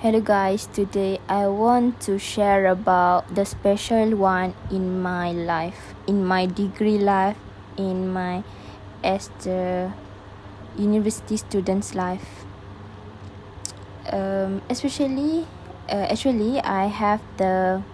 [0.00, 6.24] Hello guys, today I want to share about the special one in my life, in
[6.24, 7.36] my degree life,
[7.76, 8.40] in my
[9.04, 9.92] as the
[10.80, 12.48] university student's life.
[14.08, 15.44] Um, especially,
[15.92, 17.84] uh, actually, I have the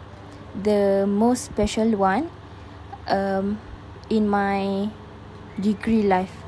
[0.55, 2.31] the most special one
[3.11, 3.59] um,
[4.07, 4.95] in my
[5.59, 6.47] degree life.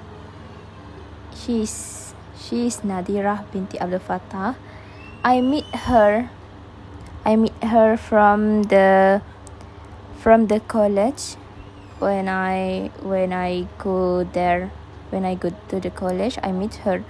[1.34, 4.54] She's she's Nadira binti Abdul Fattah.
[5.24, 6.30] I meet her.
[7.24, 9.20] I meet her from the
[10.16, 11.36] from the college
[11.98, 14.70] when I when I go there
[15.10, 17.04] when I go to the college I meet her.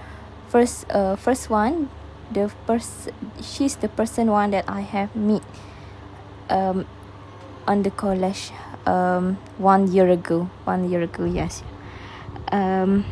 [0.49, 1.89] First uh first one
[2.31, 3.09] the first
[3.41, 5.43] she's the person one that I have meet
[6.49, 6.85] um
[7.67, 8.51] on the college
[8.85, 11.63] um one year ago one year ago yes.
[12.51, 13.05] Um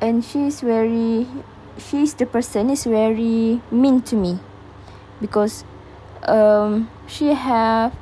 [0.00, 1.26] and she's very
[1.78, 4.40] she's the person is very mean to me.
[5.20, 5.64] Because
[6.26, 7.94] um she have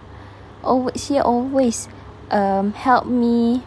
[0.63, 1.89] always she always
[2.31, 3.63] um help me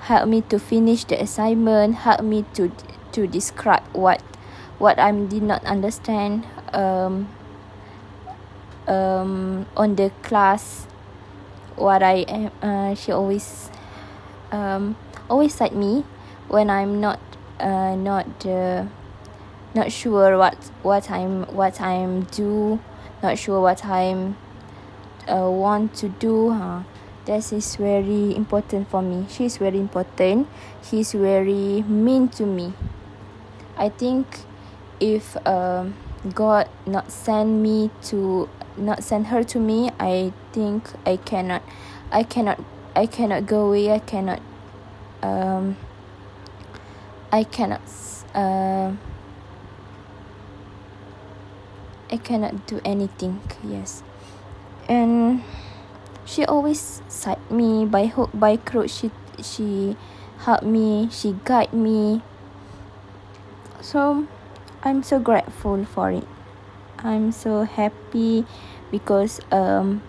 [0.00, 2.70] help me to finish the assignment help me to
[3.12, 4.22] to describe what
[4.78, 7.28] what I did not understand um
[8.86, 10.86] um on the class
[11.76, 13.70] what I am uh she always
[14.52, 14.96] um
[15.28, 16.04] always cite me
[16.48, 17.20] when I'm not
[17.58, 18.86] uh not uh
[19.78, 22.80] not sure what what I'm what I'm do
[23.22, 24.36] not sure what I'm
[25.28, 26.82] uh, want to do huh?
[27.26, 29.26] This is very important for me.
[29.28, 30.48] She's very important.
[30.82, 32.72] She's very mean to me.
[33.76, 34.26] I think
[34.98, 35.94] if um
[36.34, 41.62] God not send me to not send her to me I think I cannot
[42.10, 42.64] I cannot
[42.96, 43.92] I cannot go away.
[43.92, 44.40] I cannot
[45.22, 45.76] um
[47.30, 47.82] I cannot
[48.34, 48.92] uh
[52.10, 54.02] I cannot do anything yes.
[54.88, 55.42] And
[56.24, 59.10] she always side me by hook by crook she
[59.42, 59.96] she
[60.44, 62.22] help me she guide me.
[63.80, 64.26] So
[64.82, 66.26] I'm so grateful for it.
[66.98, 68.44] I'm so happy
[68.90, 70.02] because um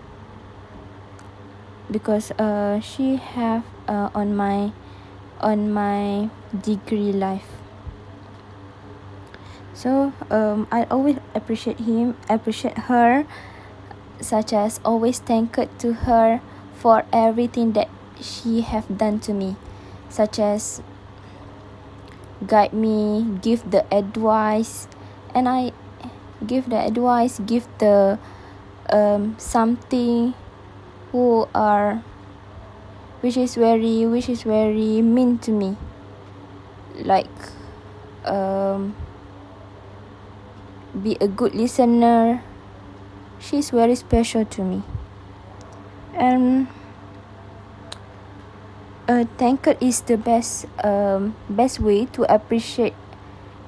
[1.90, 4.72] because uh she have uh on my
[5.40, 7.59] on my degree life
[9.74, 13.26] so um I always appreciate him appreciate her
[14.20, 16.40] such as always thanked to her
[16.74, 17.88] for everything that
[18.20, 19.56] she have done to me
[20.08, 20.82] such as
[22.46, 24.88] guide me give the advice
[25.34, 25.72] and I
[26.46, 28.18] give the advice give the
[28.90, 30.34] um something
[31.12, 32.02] who are
[33.20, 35.76] which is very which is very mean to me.
[36.96, 37.28] Like
[38.24, 38.96] um
[40.94, 42.42] be a good listener.
[43.38, 44.82] She's very special to me.
[46.14, 46.68] And
[49.08, 52.94] a tankard is the best um best way to appreciate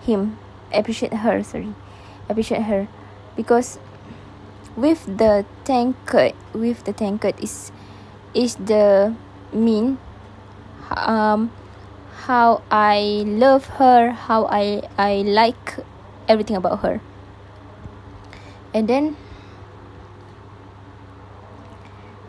[0.06, 0.38] him
[0.70, 1.74] appreciate her sorry
[2.28, 2.86] appreciate her.
[3.34, 3.78] Because
[4.76, 7.72] with the tankard with the tankard is
[8.34, 9.14] is the
[9.52, 9.98] mean
[10.90, 11.50] um
[12.24, 15.80] how I love her how I I like
[16.28, 17.00] everything about her
[18.74, 19.16] and then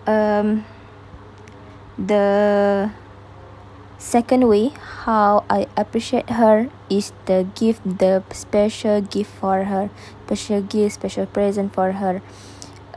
[0.07, 0.65] um
[1.97, 2.91] the
[3.97, 4.71] second way
[5.07, 9.89] how I appreciate her is the gift the special gift for her
[10.25, 12.21] special gift special present for her.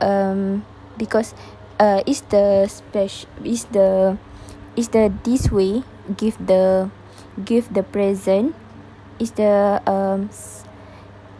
[0.01, 0.65] Um
[0.97, 1.33] because
[1.79, 4.17] uh is the special is the
[4.75, 5.83] is the this way
[6.17, 6.89] give the
[7.45, 8.55] give the present
[9.19, 10.29] is the um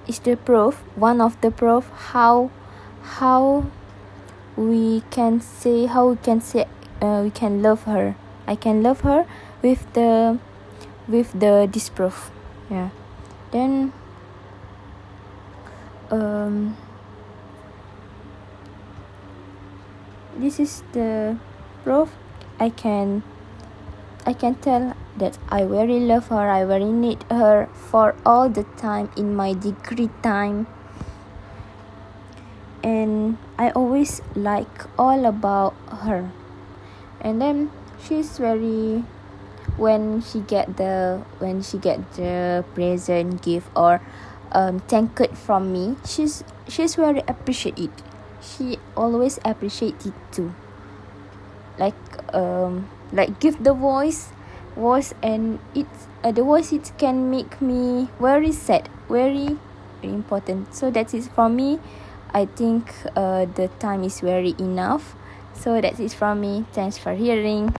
[0.07, 2.49] is the proof one of the proof how
[3.19, 3.65] how
[4.57, 6.65] we can say how we can say
[7.01, 8.15] uh, we can love her.
[8.47, 9.25] I can love her
[9.61, 10.39] with the
[11.07, 12.31] with the disproof.
[12.69, 12.89] Yeah.
[13.51, 13.93] Then
[16.09, 16.75] um
[20.37, 21.37] this is the
[21.83, 22.09] proof.
[22.59, 23.23] I can
[24.25, 28.63] I can tell that I very love her I very need her for all the
[28.77, 30.67] time in my degree time.
[32.83, 35.73] And I always like all about
[36.05, 36.31] her.
[37.19, 39.03] And then she's very
[39.75, 44.01] when she get the when she get the present gift or
[44.51, 47.91] um tankard from me she's she's very appreciate it
[48.41, 50.53] she always appreciate it too.
[51.77, 51.97] Like
[52.33, 54.29] um like give the voice
[54.77, 59.57] voice and it's uh, the voice it can make me very sad very
[60.03, 60.73] important.
[60.73, 61.79] So that is for me
[62.33, 65.15] I think uh the time is very enough.
[65.53, 66.65] So that is from me.
[66.71, 67.73] Thanks for hearing